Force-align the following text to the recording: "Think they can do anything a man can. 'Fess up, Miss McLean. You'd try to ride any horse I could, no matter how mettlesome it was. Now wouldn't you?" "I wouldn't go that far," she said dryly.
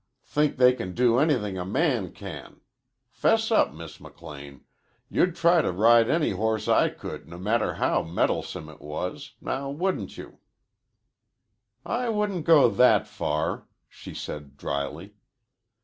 "Think 0.23 0.57
they 0.57 0.73
can 0.73 0.95
do 0.95 1.19
anything 1.19 1.59
a 1.59 1.63
man 1.63 2.11
can. 2.11 2.61
'Fess 3.11 3.51
up, 3.51 3.71
Miss 3.71 3.99
McLean. 3.99 4.61
You'd 5.11 5.35
try 5.35 5.61
to 5.61 5.71
ride 5.71 6.09
any 6.09 6.31
horse 6.31 6.67
I 6.67 6.89
could, 6.89 7.27
no 7.29 7.37
matter 7.37 7.75
how 7.75 8.01
mettlesome 8.01 8.67
it 8.69 8.81
was. 8.81 9.33
Now 9.41 9.69
wouldn't 9.69 10.17
you?" 10.17 10.39
"I 11.85 12.09
wouldn't 12.09 12.45
go 12.45 12.67
that 12.67 13.05
far," 13.07 13.67
she 13.89 14.15
said 14.15 14.57
dryly. 14.57 15.13